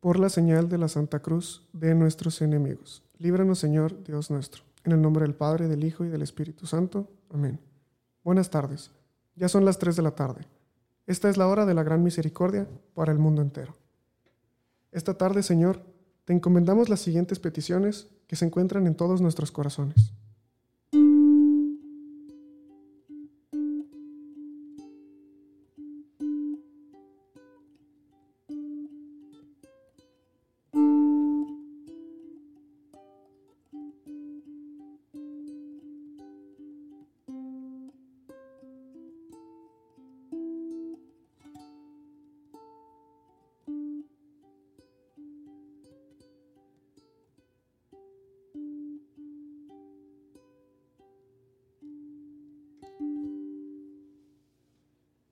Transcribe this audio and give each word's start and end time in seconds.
por 0.00 0.18
la 0.18 0.30
señal 0.30 0.68
de 0.68 0.78
la 0.78 0.88
Santa 0.88 1.20
Cruz 1.20 1.68
de 1.72 1.94
nuestros 1.94 2.40
enemigos. 2.40 3.02
Líbranos, 3.18 3.58
Señor, 3.58 4.02
Dios 4.02 4.30
nuestro. 4.30 4.62
En 4.84 4.92
el 4.92 5.02
nombre 5.02 5.24
del 5.24 5.34
Padre, 5.34 5.68
del 5.68 5.84
Hijo 5.84 6.04
y 6.04 6.08
del 6.08 6.22
Espíritu 6.22 6.66
Santo. 6.66 7.06
Amén. 7.28 7.60
Buenas 8.24 8.50
tardes. 8.50 8.90
Ya 9.36 9.48
son 9.48 9.64
las 9.64 9.78
3 9.78 9.96
de 9.96 10.02
la 10.02 10.12
tarde. 10.12 10.46
Esta 11.06 11.28
es 11.28 11.36
la 11.36 11.46
hora 11.48 11.66
de 11.66 11.74
la 11.74 11.82
gran 11.82 12.02
misericordia 12.02 12.66
para 12.94 13.12
el 13.12 13.18
mundo 13.18 13.42
entero. 13.42 13.76
Esta 14.90 15.14
tarde, 15.14 15.42
Señor, 15.42 15.82
te 16.24 16.32
encomendamos 16.32 16.88
las 16.88 17.00
siguientes 17.00 17.38
peticiones 17.38 18.08
que 18.26 18.36
se 18.36 18.46
encuentran 18.46 18.86
en 18.86 18.94
todos 18.94 19.20
nuestros 19.20 19.52
corazones. 19.52 20.12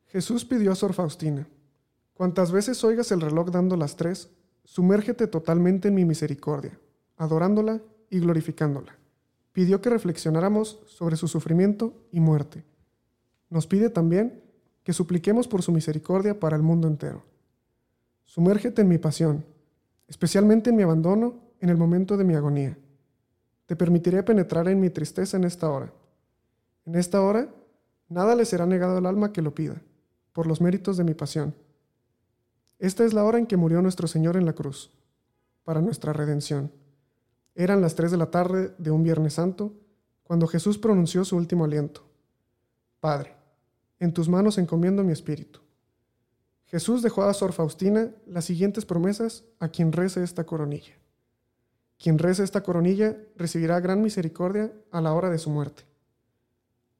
Jesús 0.08 0.46
pidió 0.46 0.72
a 0.72 0.74
Sor 0.74 0.94
Faustina, 0.94 1.46
cuantas 2.14 2.50
veces 2.50 2.82
oigas 2.82 3.12
el 3.12 3.20
reloj 3.20 3.50
dando 3.50 3.76
las 3.76 3.96
tres, 3.96 4.30
sumérgete 4.64 5.26
totalmente 5.26 5.88
en 5.88 5.94
mi 5.94 6.06
misericordia, 6.06 6.78
adorándola 7.18 7.82
y 8.08 8.18
glorificándola. 8.20 8.96
Pidió 9.52 9.82
que 9.82 9.90
reflexionáramos 9.90 10.80
sobre 10.86 11.16
su 11.16 11.28
sufrimiento 11.28 11.92
y 12.10 12.20
muerte. 12.20 12.64
Nos 13.50 13.66
pide 13.66 13.90
también 13.90 14.42
que 14.82 14.94
supliquemos 14.94 15.46
por 15.46 15.62
su 15.62 15.72
misericordia 15.72 16.40
para 16.40 16.56
el 16.56 16.62
mundo 16.62 16.88
entero. 16.88 17.22
Sumérgete 18.24 18.80
en 18.80 18.88
mi 18.88 18.96
pasión, 18.96 19.44
especialmente 20.06 20.70
en 20.70 20.76
mi 20.76 20.84
abandono 20.84 21.34
en 21.60 21.68
el 21.68 21.76
momento 21.76 22.16
de 22.16 22.24
mi 22.24 22.34
agonía. 22.34 22.78
Te 23.66 23.76
permitiré 23.76 24.22
penetrar 24.22 24.68
en 24.68 24.80
mi 24.80 24.88
tristeza 24.88 25.36
en 25.36 25.44
esta 25.44 25.68
hora. 25.68 25.92
En 26.86 26.94
esta 26.94 27.20
hora, 27.20 27.50
nada 28.08 28.34
le 28.34 28.46
será 28.46 28.64
negado 28.64 28.96
al 28.96 29.04
alma 29.04 29.34
que 29.34 29.42
lo 29.42 29.54
pida 29.54 29.82
por 30.38 30.46
los 30.46 30.60
méritos 30.60 30.96
de 30.96 31.02
mi 31.02 31.14
pasión. 31.14 31.52
Esta 32.78 33.04
es 33.04 33.12
la 33.12 33.24
hora 33.24 33.38
en 33.38 33.46
que 33.48 33.56
murió 33.56 33.82
nuestro 33.82 34.06
Señor 34.06 34.36
en 34.36 34.46
la 34.46 34.52
cruz, 34.52 34.92
para 35.64 35.80
nuestra 35.80 36.12
redención. 36.12 36.70
Eran 37.56 37.80
las 37.80 37.96
tres 37.96 38.12
de 38.12 38.18
la 38.18 38.30
tarde 38.30 38.72
de 38.78 38.92
un 38.92 39.02
Viernes 39.02 39.32
Santo, 39.32 39.74
cuando 40.22 40.46
Jesús 40.46 40.78
pronunció 40.78 41.24
su 41.24 41.36
último 41.36 41.64
aliento. 41.64 42.06
Padre, 43.00 43.34
en 43.98 44.12
tus 44.12 44.28
manos 44.28 44.58
encomiendo 44.58 45.02
mi 45.02 45.10
espíritu. 45.10 45.58
Jesús 46.66 47.02
dejó 47.02 47.24
a 47.24 47.34
Sor 47.34 47.52
Faustina 47.52 48.12
las 48.24 48.44
siguientes 48.44 48.84
promesas 48.84 49.42
a 49.58 49.70
quien 49.70 49.90
rece 49.90 50.22
esta 50.22 50.46
coronilla. 50.46 50.94
Quien 51.98 52.16
rece 52.16 52.44
esta 52.44 52.62
coronilla 52.62 53.16
recibirá 53.34 53.80
gran 53.80 54.02
misericordia 54.02 54.72
a 54.92 55.00
la 55.00 55.14
hora 55.14 55.30
de 55.30 55.38
su 55.38 55.50
muerte. 55.50 55.82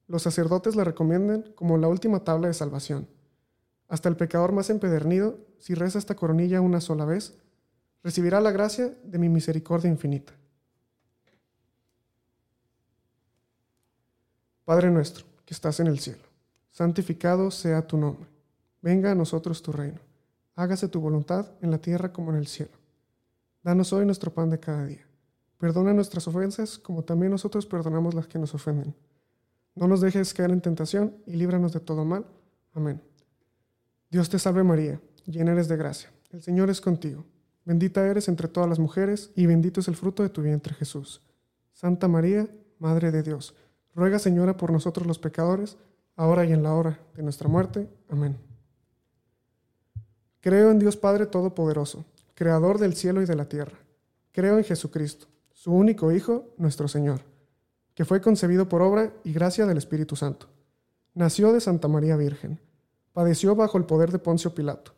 Los 0.09 0.23
sacerdotes 0.23 0.75
la 0.75 0.83
recomiendan 0.83 1.53
como 1.55 1.79
la 1.79 1.87
última 1.87 2.25
tabla 2.25 2.49
de 2.49 2.55
salvación 2.55 3.07
hasta 3.89 4.09
el 4.09 4.17
pecador 4.17 4.53
más 4.53 4.71
empedernido, 4.71 5.39
si 5.59 5.75
reza 5.75 5.99
esta 5.99 6.15
coronilla 6.15 6.61
una 6.61 6.81
sola 6.81 7.05
vez, 7.05 7.35
recibirá 8.03 8.41
la 8.41 8.53
gracia 8.53 8.95
de 9.03 9.19
mi 9.19 9.29
misericordia 9.29 9.91
infinita. 9.91 10.35
Padre 14.65 14.91
nuestro, 14.91 15.25
que 15.47 15.55
estás 15.55 15.81
en 15.81 15.87
el 15.87 15.99
cielo, 15.99 16.23
santificado 16.71 17.51
sea 17.51 17.87
tu 17.87 17.97
nombre. 17.97 18.29
Venga 18.83 19.11
a 19.11 19.15
nosotros 19.15 19.63
tu 19.63 19.73
reino. 19.73 19.99
Hágase 20.55 20.89
tu 20.89 21.01
voluntad 21.01 21.51
en 21.63 21.71
la 21.71 21.79
tierra 21.79 22.13
como 22.13 22.31
en 22.31 22.37
el 22.37 22.47
cielo. 22.47 22.73
Danos 23.63 23.93
hoy 23.93 24.05
nuestro 24.05 24.33
pan 24.33 24.51
de 24.51 24.61
cada 24.61 24.85
día. 24.85 25.07
Perdona 25.57 25.93
nuestras 25.93 26.29
ofensas 26.29 26.79
como 26.79 27.03
también 27.03 27.33
nosotros 27.33 27.67
perdonamos 27.67 28.15
las 28.15 28.27
que 28.27 28.39
nos 28.39 28.55
ofenden. 28.55 28.95
No 29.75 29.89
nos 29.89 30.01
dejes 30.01 30.35
caer 30.35 30.51
en 30.51 30.61
tentación 30.61 31.17
y 31.27 31.33
líbranos 31.33 31.73
de 31.73 31.81
todo 31.81 32.05
mal. 32.05 32.27
Amén. 32.75 33.08
Dios 34.11 34.31
te 34.31 34.39
salve 34.39 34.65
María, 34.65 35.03
llena 35.27 35.53
eres 35.53 35.69
de 35.69 35.77
gracia, 35.77 36.11
el 36.31 36.43
Señor 36.43 36.71
es 36.71 36.81
contigo, 36.81 37.27
bendita 37.67 38.07
eres 38.07 38.29
entre 38.29 38.49
todas 38.49 38.67
las 38.67 38.79
mujeres 38.79 39.31
y 39.37 39.45
bendito 39.45 39.81
es 39.81 39.89
el 39.89 39.97
fruto 39.97 40.23
de 40.23 40.31
tu 40.31 40.41
vientre 40.41 40.73
Jesús. 40.73 41.21
Santa 41.75 42.09
María, 42.09 42.49
Madre 42.79 43.11
de 43.11 43.23
Dios, 43.23 43.55
ruega 43.95 44.19
Señora 44.19 44.57
por 44.57 44.73
nosotros 44.73 45.07
los 45.07 45.19
pecadores, 45.19 45.77
ahora 46.17 46.47
y 46.47 46.53
en 46.53 46.63
la 46.63 46.73
hora 46.75 46.99
de 47.17 47.23
nuestra 47.23 47.49
muerte. 47.49 47.87
Amén. 48.09 48.39
Creo 50.41 50.71
en 50.71 50.79
Dios 50.79 50.97
Padre 50.97 51.27
Todopoderoso, 51.27 52.07
Creador 52.35 52.79
del 52.79 52.95
cielo 52.95 53.21
y 53.21 53.27
de 53.27 53.37
la 53.37 53.47
tierra. 53.47 53.77
Creo 54.33 54.57
en 54.57 54.65
Jesucristo, 54.65 55.27
su 55.53 55.71
único 55.73 56.13
Hijo, 56.13 56.47
nuestro 56.57 56.89
Señor, 56.89 57.21
que 57.95 58.07
fue 58.07 58.23
concebido 58.23 58.71
por 58.71 58.81
obra 58.81 59.13
y 59.23 59.35
gracia 59.35 59.67
del 59.67 59.77
Espíritu 59.77 60.17
Santo. 60.17 60.47
Nació 61.13 61.53
de 61.53 61.61
Santa 61.61 61.89
María 61.89 62.17
Virgen 62.17 62.59
padeció 63.19 63.57
bajo 63.57 63.79
el 63.79 63.85
poder 63.85 64.13
de 64.13 64.21
Poncio 64.21 64.55
Pilato. 64.55 64.93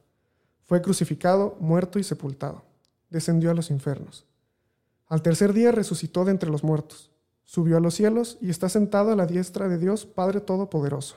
Fue 0.67 0.83
crucificado, 0.83 1.57
muerto 1.59 1.99
y 1.99 2.05
sepultado. 2.05 2.65
Descendió 3.09 3.51
a 3.51 3.55
los 3.55 3.71
infiernos. 3.71 4.27
Al 5.07 5.23
tercer 5.23 5.55
día 5.55 5.73
resucitó 5.73 6.27
de 6.27 6.33
entre 6.33 6.51
los 6.51 6.63
muertos. 6.63 7.11
Subió 7.45 7.79
a 7.79 7.81
los 7.81 7.95
cielos 7.95 8.37
y 8.43 8.51
está 8.51 8.69
sentado 8.69 9.11
a 9.11 9.17
la 9.17 9.25
diestra 9.25 9.71
de 9.71 9.79
Dios 9.79 10.05
Padre 10.05 10.43
Todopoderoso. 10.43 11.17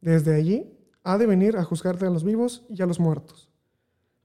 Desde 0.00 0.36
allí 0.36 0.72
ha 1.02 1.18
de 1.18 1.26
venir 1.26 1.56
a 1.56 1.64
juzgar 1.64 1.96
a 2.04 2.10
los 2.10 2.22
vivos 2.22 2.64
y 2.68 2.80
a 2.80 2.86
los 2.86 3.00
muertos. 3.00 3.48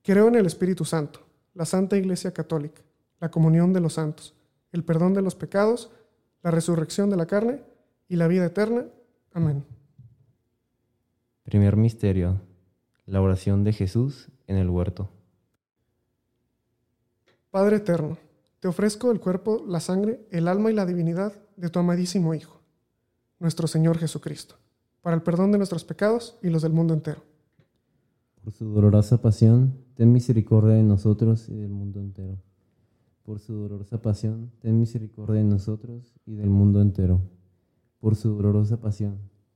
Creo 0.04 0.28
en 0.28 0.36
el 0.36 0.46
Espíritu 0.46 0.86
Santo, 0.86 1.22
la 1.56 1.66
Santa 1.66 1.98
Iglesia 1.98 2.36
Católica, 2.36 2.84
la 3.20 3.32
comunión 3.32 3.74
de 3.74 3.80
los 3.80 3.94
santos, 3.94 4.36
el 4.72 4.84
perdón 4.84 5.16
de 5.16 5.24
los 5.24 5.34
pecados, 5.34 5.90
la 6.44 6.52
resurrección 6.52 7.10
de 7.10 7.18
la 7.18 7.26
carne 7.26 7.64
y 8.08 8.18
la 8.18 8.28
vida 8.28 8.46
eterna. 8.46 8.86
Amén. 9.34 9.66
Primer 11.44 11.76
misterio. 11.76 12.42
La 13.06 13.22
oración 13.22 13.64
de 13.64 13.74
Jesús 13.74 14.30
en 14.48 14.58
el 14.58 14.70
huerto. 14.70 15.10
Padre 17.52 17.78
eterno, 17.78 18.18
te 18.60 18.70
ofrezco 18.70 19.12
el 19.12 19.20
cuerpo, 19.20 19.64
la 19.68 19.82
sangre, 19.82 20.26
el 20.32 20.48
alma 20.48 20.72
y 20.72 20.74
la 20.74 20.86
divinidad 20.86 21.34
de 21.58 21.70
tu 21.70 21.80
amadísimo 21.80 22.34
Hijo, 22.34 22.62
nuestro 23.40 23.68
Señor 23.68 23.98
Jesucristo, 23.98 24.56
para 25.02 25.18
el 25.18 25.22
perdón 25.22 25.52
de 25.52 25.58
nuestros 25.58 25.84
pecados 25.84 26.40
y 26.42 26.50
los 26.50 26.62
del 26.62 26.72
mundo 26.72 26.94
entero. 26.94 27.22
Por 28.42 28.54
su 28.54 28.66
dolorosa 28.70 29.22
pasión, 29.22 29.78
ten 29.96 30.14
misericordia 30.14 30.76
de 30.76 30.84
nosotros 30.84 31.50
y 31.50 31.56
del 31.56 31.70
mundo 31.70 32.00
entero. 32.00 32.38
Por 33.24 33.40
su 33.40 33.54
dolorosa 33.54 34.02
pasión, 34.02 34.52
ten 34.60 34.80
misericordia 34.80 35.42
de 35.42 35.44
nosotros 35.44 36.14
y 36.26 36.36
del 36.36 36.50
mundo 36.50 36.82
entero. 36.82 37.22
Por 38.00 38.16
su 38.16 38.30
dolorosa 38.34 38.80
pasión, 38.80 39.20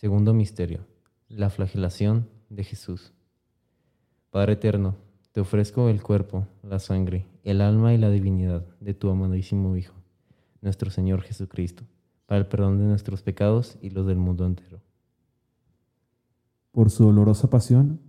Segundo 0.00 0.32
misterio, 0.32 0.86
la 1.28 1.50
flagelación 1.50 2.28
de 2.50 2.62
Jesús. 2.62 3.12
Padre 4.30 4.52
eterno, 4.52 4.94
te 5.32 5.40
ofrezco 5.40 5.88
el 5.88 6.04
cuerpo, 6.04 6.46
la 6.62 6.78
sangre, 6.78 7.26
el 7.42 7.60
alma 7.60 7.92
y 7.92 7.98
la 7.98 8.08
divinidad 8.08 8.64
de 8.78 8.94
tu 8.94 9.10
amadísimo 9.10 9.76
Hijo, 9.76 9.96
nuestro 10.60 10.92
Señor 10.92 11.22
Jesucristo, 11.22 11.82
para 12.26 12.38
el 12.38 12.46
perdón 12.46 12.78
de 12.78 12.84
nuestros 12.84 13.22
pecados 13.22 13.76
y 13.82 13.90
los 13.90 14.06
del 14.06 14.18
mundo 14.18 14.46
entero. 14.46 14.80
Por 16.70 16.90
su 16.90 17.02
dolorosa 17.02 17.50
pasión, 17.50 18.00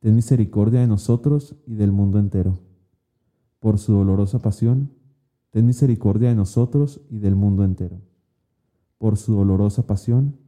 ten 0.00 0.16
misericordia 0.16 0.80
de 0.80 0.88
nosotros 0.88 1.54
y 1.68 1.76
del 1.76 1.92
mundo 1.92 2.18
entero. 2.18 2.58
Por 3.60 3.78
su 3.78 3.92
dolorosa 3.92 4.40
pasión, 4.40 4.90
ten 5.50 5.66
misericordia 5.66 6.30
de 6.30 6.34
nosotros 6.34 7.00
y 7.08 7.20
del 7.20 7.36
mundo 7.36 7.62
entero. 7.62 8.00
Por 8.98 9.16
su 9.16 9.36
dolorosa 9.36 9.86
pasión, 9.86 10.47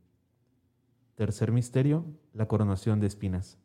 Tercer 1.21 1.51
misterio, 1.51 2.03
la 2.33 2.47
coronación 2.47 2.99
de 2.99 3.05
espinas. 3.05 3.59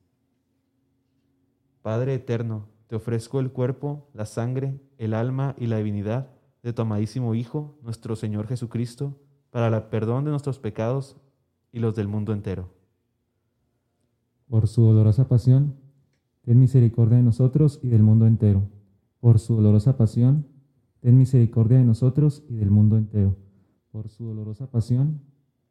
Padre 1.81 2.13
eterno, 2.13 2.67
te 2.87 2.97
ofrezco 2.97 3.41
el 3.41 3.51
cuerpo, 3.51 4.11
la 4.13 4.27
sangre, 4.27 4.79
el 4.99 5.15
alma 5.15 5.55
y 5.57 5.67
la 5.67 5.79
divinidad 5.79 6.29
de 6.63 6.75
tu 6.75 6.83
amadísimo 6.83 7.35
Hijo, 7.35 7.79
nuestro 7.81 8.15
Señor 8.15 8.47
Jesucristo, 8.47 9.19
para 9.49 9.75
el 9.75 9.83
perdón 9.85 10.25
de 10.27 10.33
nuestros 10.33 10.59
pecados 10.59 11.17
y 11.73 11.79
los 11.79 11.95
del 11.95 12.09
mundo 12.09 12.35
entero. 12.35 12.69
Por 14.51 14.69
su 14.69 14.83
dolorosa 14.83 15.27
pasión, 15.27 15.77
ten 16.43 16.61
misericordia 16.61 17.17
de 17.17 17.23
nosotros 17.23 17.81
y 17.83 17.89
del 17.89 18.03
mundo 18.03 18.27
entero. 18.27 18.69
Por 19.19 19.39
su 19.39 19.57
dolorosa 19.57 19.97
pasión, 19.97 20.47
ten 21.01 21.17
misericordia 21.17 21.79
de 21.79 21.85
nosotros 21.85 22.45
y 22.51 22.57
del 22.57 22.71
mundo 22.71 22.99
entero. 22.99 23.35
Por 23.93 24.11
su 24.11 24.27
dolorosa 24.27 24.71
pasión, 24.71 25.23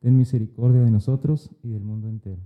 ten 0.00 0.16
misericordia 0.16 0.82
de 0.82 0.90
nosotros 0.90 1.50
y 1.62 1.68
del 1.68 1.82
mundo 1.82 2.08
entero. 2.08 2.40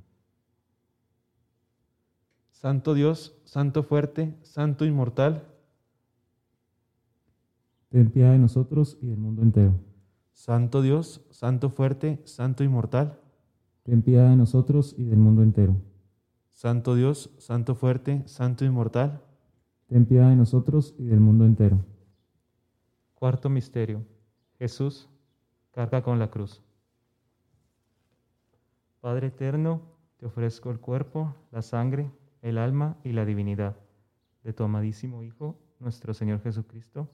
Santo 2.51 2.95
Dios, 2.95 3.37
Santo 3.45 3.83
fuerte, 3.83 4.35
Santo 4.43 4.85
inmortal, 4.85 5.47
ten 7.91 8.11
piedad 8.11 8.33
de 8.33 8.39
nosotros 8.39 8.99
y 9.01 9.07
del 9.07 9.19
mundo 9.19 9.43
entero. 9.43 9.75
Santo 10.33 10.83
Dios, 10.83 11.25
Santo 11.31 11.71
fuerte, 11.71 12.21
Santo 12.25 12.65
inmortal, 12.65 13.21
ten 13.85 14.03
piedad 14.03 14.31
de 14.31 14.37
nosotros 14.37 14.95
y 14.99 15.05
del 15.05 15.19
mundo 15.19 15.43
entero. 15.43 15.77
Santo 16.53 16.97
Dios, 16.97 17.31
Santo 17.39 17.75
fuerte, 17.77 18.23
Santo 18.27 18.65
inmortal, 18.65 19.23
ten 19.87 20.07
piedad 20.07 20.31
de 20.31 20.37
nosotros 20.37 20.95
y 20.99 21.05
del 21.05 21.21
mundo 21.21 21.45
entero. 21.45 21.85
Cuarto 23.15 23.49
misterio. 23.49 24.05
Jesús 24.59 25.09
carga 25.71 26.03
con 26.03 26.19
la 26.19 26.31
cruz. 26.31 26.64
Padre 29.05 29.27
eterno, 29.27 29.83
te 30.17 30.25
ofrezco 30.25 30.71
el 30.71 30.81
cuerpo, 30.81 31.35
la 31.53 31.61
sangre, 31.61 32.11
el 32.41 32.57
alma 32.57 32.97
y 33.05 33.13
la 33.13 33.27
divinidad 33.27 33.77
de 34.43 34.55
tu 34.55 34.65
amadísimo 34.65 35.23
Hijo, 35.23 35.59
nuestro 35.79 36.15
Señor 36.15 36.41
Jesucristo, 36.41 37.11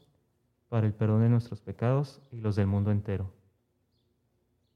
para 0.68 0.86
el 0.86 0.94
perdón 0.94 1.22
de 1.22 1.30
nuestros 1.30 1.60
pecados 1.60 2.22
y 2.30 2.36
los 2.36 2.54
del 2.54 2.68
mundo 2.68 2.92
entero. 2.92 3.32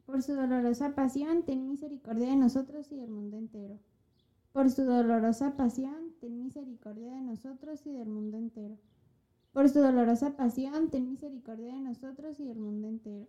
Por 0.07 0.25
su 0.25 0.35
dolorosa 0.35 0.97
pasión, 0.97 1.45
ten 1.45 1.69
misericordia 1.69 2.31
de 2.31 2.35
nosotros 2.35 2.91
y 2.91 2.97
del 2.97 3.13
mundo 3.13 3.37
entero. 3.37 3.79
Por 4.51 4.69
su 4.73 4.83
dolorosa 4.83 5.57
pasión, 5.57 6.17
ten 6.21 6.37
misericordia 6.41 7.15
de 7.15 7.21
nosotros 7.21 7.87
y 7.87 7.93
del 7.93 8.09
mundo 8.09 8.39
entero. 8.39 8.77
Por 9.53 9.69
su 9.69 9.79
dolorosa 9.79 10.37
pasión, 10.37 10.91
ten 10.91 11.09
misericordia 11.11 11.75
de 11.75 11.81
nosotros 11.81 12.41
y 12.41 12.45
del 12.45 12.59
mundo 12.59 12.89
entero. 12.89 13.29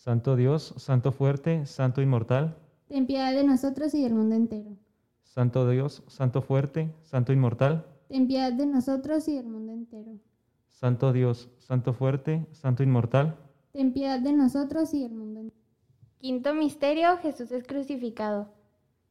Santo 0.00 0.34
Dios, 0.34 0.72
Santo 0.78 1.12
fuerte, 1.12 1.66
Santo 1.66 2.00
inmortal, 2.00 2.56
Ten 2.88 3.06
piedad 3.06 3.34
de 3.34 3.44
nosotros 3.44 3.92
y 3.92 4.02
del 4.02 4.14
mundo 4.14 4.34
entero. 4.34 4.70
Santo 5.24 5.68
Dios, 5.68 6.02
Santo 6.06 6.40
fuerte, 6.40 6.90
Santo 7.02 7.34
inmortal, 7.34 7.84
Ten 8.08 8.26
piedad 8.26 8.50
de 8.50 8.64
nosotros 8.64 9.28
y 9.28 9.36
del 9.36 9.46
mundo 9.46 9.72
entero. 9.72 10.12
Santo 10.68 11.12
Dios, 11.12 11.50
Santo 11.58 11.92
fuerte, 11.92 12.46
Santo 12.52 12.82
inmortal, 12.82 13.36
Ten 13.72 13.92
piedad 13.92 14.18
de 14.20 14.32
nosotros 14.32 14.94
y 14.94 15.02
del 15.02 15.12
mundo 15.12 15.40
entero. 15.40 15.60
Quinto 16.16 16.54
misterio, 16.54 17.18
Jesús 17.18 17.52
es 17.52 17.64
crucificado. 17.66 18.48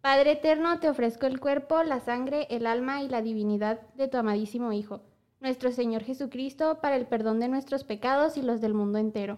Padre 0.02 0.32
eterno, 0.32 0.80
te 0.80 0.90
ofrezco 0.90 1.28
el 1.28 1.40
cuerpo, 1.40 1.84
la 1.84 2.00
sangre, 2.00 2.48
el 2.50 2.66
alma 2.66 3.04
y 3.04 3.10
la 3.10 3.22
divinidad 3.22 3.80
de 3.94 4.08
tu 4.08 4.18
amadísimo 4.18 4.74
Hijo, 4.74 5.04
nuestro 5.40 5.72
Señor 5.72 6.02
Jesucristo, 6.02 6.80
para 6.82 6.96
el 6.96 7.06
perdón 7.06 7.40
de 7.40 7.48
nuestros 7.48 7.84
pecados 7.84 8.38
y 8.38 8.42
los 8.42 8.60
del 8.60 8.74
mundo 8.74 8.98
entero. 8.98 9.38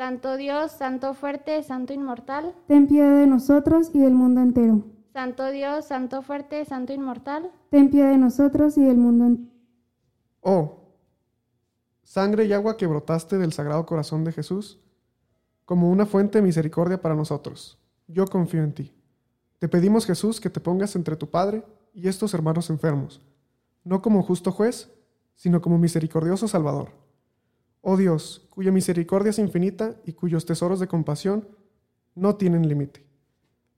Santo 0.00 0.38
Dios, 0.38 0.72
Santo 0.72 1.12
fuerte, 1.12 1.62
Santo 1.62 1.92
inmortal. 1.92 2.54
Ten 2.66 2.88
piedad 2.88 3.18
de 3.18 3.26
nosotros 3.26 3.90
y 3.92 3.98
del 3.98 4.14
mundo 4.14 4.40
entero. 4.40 4.82
Santo 5.12 5.50
Dios, 5.50 5.84
Santo 5.84 6.22
fuerte, 6.22 6.64
Santo 6.64 6.94
inmortal. 6.94 7.52
Ten 7.68 7.90
piedad 7.90 8.08
de 8.08 8.16
nosotros 8.16 8.78
y 8.78 8.82
del 8.82 8.96
mundo 8.96 9.26
entero. 9.26 9.50
Oh, 10.40 10.94
sangre 12.02 12.46
y 12.46 12.54
agua 12.54 12.78
que 12.78 12.86
brotaste 12.86 13.36
del 13.36 13.52
Sagrado 13.52 13.84
Corazón 13.84 14.24
de 14.24 14.32
Jesús, 14.32 14.80
como 15.66 15.90
una 15.90 16.06
fuente 16.06 16.38
de 16.38 16.46
misericordia 16.46 17.02
para 17.02 17.14
nosotros. 17.14 17.78
Yo 18.06 18.24
confío 18.26 18.62
en 18.62 18.72
ti. 18.72 18.94
Te 19.58 19.68
pedimos, 19.68 20.06
Jesús, 20.06 20.40
que 20.40 20.48
te 20.48 20.60
pongas 20.60 20.96
entre 20.96 21.16
tu 21.16 21.28
Padre 21.28 21.62
y 21.92 22.08
estos 22.08 22.32
hermanos 22.32 22.70
enfermos, 22.70 23.20
no 23.84 24.00
como 24.00 24.22
justo 24.22 24.50
juez, 24.50 24.90
sino 25.34 25.60
como 25.60 25.76
misericordioso 25.76 26.48
Salvador. 26.48 26.88
Oh 27.82 27.96
Dios, 27.96 28.46
cuya 28.50 28.72
misericordia 28.72 29.30
es 29.30 29.38
infinita 29.38 29.96
y 30.04 30.12
cuyos 30.12 30.44
tesoros 30.44 30.80
de 30.80 30.88
compasión 30.88 31.48
no 32.14 32.36
tienen 32.36 32.68
límite. 32.68 33.04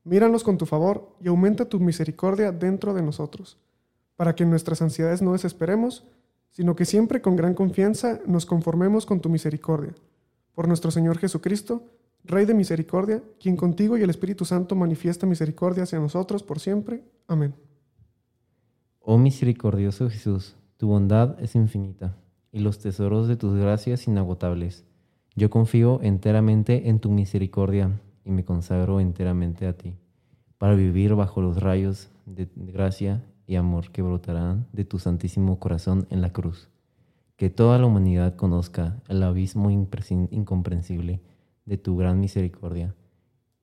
Míranos 0.05 0.43
con 0.43 0.59
tu 0.59 0.67
favor 0.67 1.17
y 1.21 1.29
aumenta 1.29 1.69
tu 1.69 1.79
misericordia 1.79 2.51
dentro 2.51 2.95
de 2.95 3.03
nosotros, 3.03 3.59
para 4.17 4.35
que 4.35 4.43
en 4.43 4.51
nuestras 4.51 4.83
ansiedades 4.83 5.23
no 5.23 5.33
desesperemos, 5.33 6.05
sino 6.51 6.75
que 6.75 6.85
siempre 6.85 7.23
con 7.23 7.37
gran 7.37 7.55
confianza 7.55 8.21
nos 8.27 8.45
conformemos 8.45 9.07
con 9.07 9.21
tu 9.21 9.29
misericordia. 9.29 9.95
Por 10.55 10.67
nuestro 10.67 10.91
Señor 10.91 11.19
Jesucristo, 11.19 11.85
Rey 12.25 12.45
de 12.45 12.55
misericordia, 12.55 13.23
quien 13.41 13.57
contigo 13.57 13.97
y 13.97 14.03
el 14.03 14.11
Espíritu 14.11 14.45
Santo 14.45 14.77
manifiesta 14.77 15.27
misericordia 15.27 15.85
hacia 15.85 15.99
nosotros 15.99 16.43
por 16.43 16.61
siempre. 16.61 17.03
Amén. 17.27 17.55
Oh 19.01 19.19
misericordioso 19.19 20.09
Jesús, 20.09 20.57
tu 20.77 20.87
bondad 20.87 21.41
es 21.41 21.57
infinita 21.57 22.22
y 22.53 22.61
los 22.61 22.79
tesoros 22.79 23.27
de 23.27 23.37
tus 23.37 23.59
gracias 23.59 24.07
inagotables. 24.07 24.85
Yo 25.35 25.49
confío 25.49 26.01
enteramente 26.03 26.91
en 26.91 27.01
tu 27.01 27.11
misericordia 27.11 27.99
y 28.25 28.31
me 28.31 28.45
consagro 28.45 29.01
enteramente 29.01 29.67
a 29.67 29.77
ti, 29.77 29.97
para 30.59 30.75
vivir 30.75 31.15
bajo 31.15 31.41
los 31.41 31.61
rayos 31.61 32.11
de 32.27 32.49
gracia 32.55 33.25
y 33.47 33.57
amor 33.57 33.91
que 33.91 34.03
brotarán 34.03 34.67
de 34.73 34.85
tu 34.85 34.99
santísimo 34.99 35.59
corazón 35.59 36.07
en 36.11 36.21
la 36.21 36.33
cruz. 36.33 36.69
Que 37.37 37.51
toda 37.51 37.79
la 37.79 37.87
humanidad 37.87 38.37
conozca 38.37 39.03
el 39.09 39.23
abismo 39.23 39.71
incomprensible 39.71 41.21
de 41.65 41.79
tu 41.79 41.97
gran 41.97 42.21
misericordia 42.21 42.95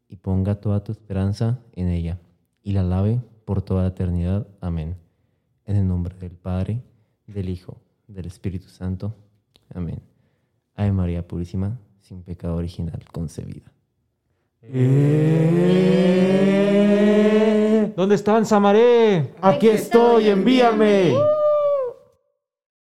y 0.08 0.18
ponga 0.18 0.56
toda 0.56 0.84
tu 0.84 0.92
esperanza 0.92 1.60
en 1.74 1.88
ella 1.90 2.20
y 2.64 2.74
la 2.74 2.84
lave 2.84 3.22
por 3.46 3.62
toda 3.62 3.84
la 3.84 3.90
eternidad. 3.90 4.48
Amén. 4.60 4.96
En 5.66 5.76
el 5.76 5.88
nombre 5.88 6.16
del 6.18 6.32
Padre, 6.32 6.84
del 7.28 7.50
Hijo, 7.50 7.78
del 8.10 8.26
Espíritu 8.26 8.68
Santo. 8.68 9.16
Amén. 9.74 10.02
Ave 10.76 10.92
María 10.92 11.26
Purísima, 11.28 11.80
sin 12.02 12.24
pecado 12.24 12.56
original 12.56 13.04
concebida. 13.12 13.72
¿Dónde 17.96 18.16
están, 18.16 18.46
Samaré? 18.46 19.34
Aquí 19.42 19.68
estoy, 19.70 20.30
envíame. 20.30 21.14